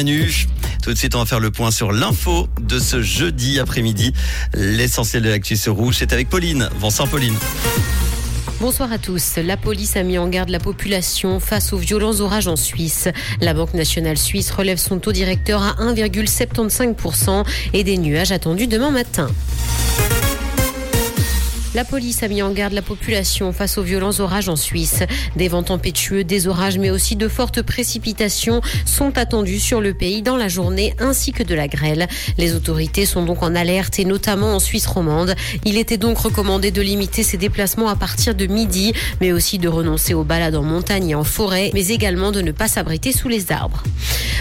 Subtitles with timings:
[0.00, 4.12] Tout de suite, on va faire le point sur l'info de ce jeudi après-midi.
[4.54, 6.68] L'essentiel de l'actu sur rouge, c'est avec Pauline.
[6.78, 7.34] Bonsoir Pauline.
[8.60, 9.38] Bonsoir à tous.
[9.38, 13.08] La police a mis en garde la population face aux violents orages en Suisse.
[13.40, 18.92] La Banque nationale suisse relève son taux directeur à 1,75% et des nuages attendus demain
[18.92, 19.26] matin.
[21.74, 25.00] La police a mis en garde la population face aux violents orages en Suisse.
[25.36, 30.22] Des vents tempétueux, des orages, mais aussi de fortes précipitations sont attendus sur le pays
[30.22, 32.08] dans la journée ainsi que de la grêle.
[32.38, 35.34] Les autorités sont donc en alerte et notamment en Suisse romande.
[35.66, 39.68] Il était donc recommandé de limiter ses déplacements à partir de midi, mais aussi de
[39.68, 43.28] renoncer aux balades en montagne et en forêt, mais également de ne pas s'abriter sous
[43.28, 43.82] les arbres.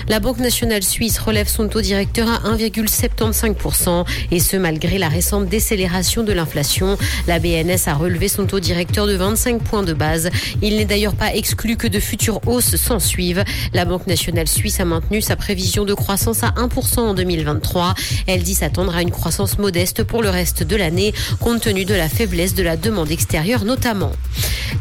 [0.08, 5.50] La Banque nationale suisse relève son taux directeur à 1,75% et ce malgré la récente
[5.50, 6.98] décélération de l'inflation.
[7.26, 10.30] La BNS a relevé son taux directeur de 25 points de base.
[10.62, 13.44] Il n'est d'ailleurs pas exclu que de futures hausses s'en suivent.
[13.74, 17.96] La Banque nationale suisse a maintenu sa prévision de croissance à 1% en 2023.
[18.28, 21.96] Elle dit s'attendre à une croissance modeste pour le reste de l'année, compte tenu de
[21.96, 24.12] la faiblesse de la demande extérieure notamment.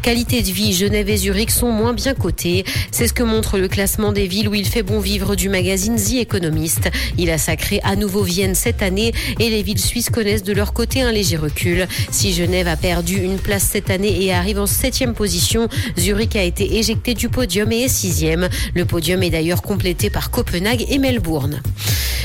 [0.01, 2.65] Qualité de vie, Genève et Zurich sont moins bien cotés.
[2.91, 5.95] C'est ce que montre le classement des villes où il fait bon vivre du magazine
[5.95, 6.89] The Economist.
[7.17, 10.73] Il a sacré à nouveau Vienne cette année et les villes suisses connaissent de leur
[10.73, 11.87] côté un léger recul.
[12.31, 16.77] Genève a perdu une place cette année et arrive en septième position, Zurich a été
[16.77, 18.49] éjecté du podium et est sixième.
[18.73, 21.61] Le podium est d'ailleurs complété par Copenhague et Melbourne.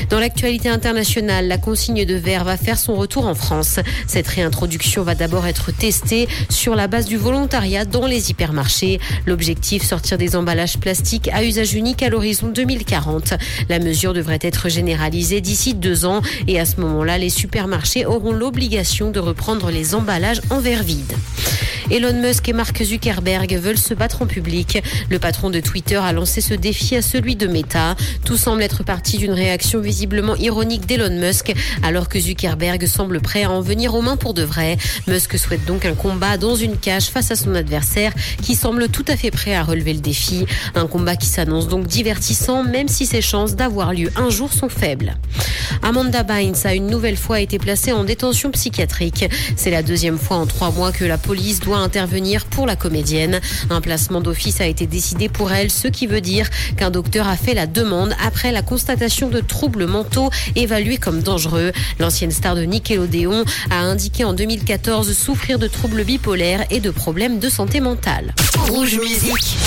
[0.09, 3.79] Dans l'actualité internationale, la consigne de verre va faire son retour en France.
[4.07, 8.99] Cette réintroduction va d'abord être testée sur la base du volontariat dans les hypermarchés.
[9.25, 13.33] L'objectif, sortir des emballages plastiques à usage unique à l'horizon 2040.
[13.69, 18.33] La mesure devrait être généralisée d'ici deux ans et à ce moment-là, les supermarchés auront
[18.33, 21.13] l'obligation de reprendre les emballages en verre vide.
[21.91, 24.81] Elon Musk et Mark Zuckerberg veulent se battre en public.
[25.09, 27.95] Le patron de Twitter a lancé ce défi à celui de Meta.
[28.25, 31.53] Tout semble être parti d'une réaction visiblement ironique d'Elon Musk,
[31.83, 34.77] alors que Zuckerberg semble prêt à en venir aux mains pour de vrai.
[35.07, 39.05] Musk souhaite donc un combat dans une cage face à son adversaire, qui semble tout
[39.07, 40.45] à fait prêt à relever le défi.
[40.75, 44.69] Un combat qui s'annonce donc divertissant, même si ses chances d'avoir lieu un jour sont
[44.69, 45.15] faibles.
[45.81, 49.25] Amanda Bynes a une nouvelle fois été placée en détention psychiatrique.
[49.55, 53.39] C'est la deuxième fois en trois mois que la police doit intervenir pour la comédienne.
[53.69, 57.35] Un placement d'office a été décidé pour elle, ce qui veut dire qu'un docteur a
[57.35, 61.71] fait la demande après la constatation de troubles mentaux évalués comme dangereux.
[61.99, 67.39] L'ancienne star de Nickelodeon a indiqué en 2014 souffrir de troubles bipolaires et de problèmes
[67.39, 68.33] de santé mentale.
[68.69, 69.57] Rouge Musique.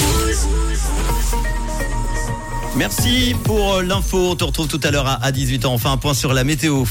[2.77, 4.33] Merci pour l'info.
[4.33, 5.67] On te retrouve tout à l'heure à 18h.
[5.67, 6.85] Enfin, un point sur la météo.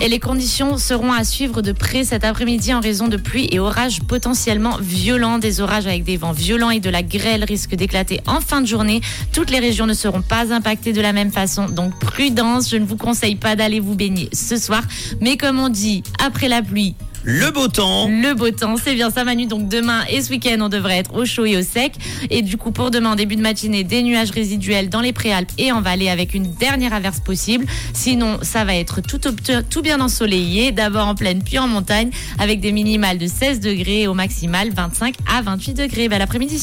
[0.00, 3.58] Et les conditions seront à suivre de près cet après-midi en raison de pluie et
[3.58, 5.38] orages potentiellement violents.
[5.38, 8.66] Des orages avec des vents violents et de la grêle risquent d'éclater en fin de
[8.66, 9.02] journée.
[9.34, 11.66] Toutes les régions ne seront pas impactées de la même façon.
[11.66, 14.82] Donc prudence, je ne vous conseille pas d'aller vous baigner ce soir.
[15.20, 16.94] Mais comme on dit, après la pluie,
[17.30, 18.08] le beau temps.
[18.08, 19.44] Le beau temps, c'est bien ça Manu.
[19.44, 21.92] Donc demain et ce week-end, on devrait être au chaud et au sec.
[22.30, 25.70] Et du coup, pour demain, début de matinée, des nuages résiduels dans les préalpes et
[25.70, 27.66] en vallée avec une dernière averse possible.
[27.92, 29.20] Sinon, ça va être tout,
[29.68, 34.02] tout bien ensoleillé, d'abord en plaine puis en montagne, avec des minimales de 16 degrés
[34.02, 36.08] et au maximal 25 à 28 degrés.
[36.08, 36.56] Bel après-midi.